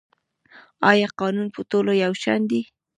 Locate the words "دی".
2.49-2.61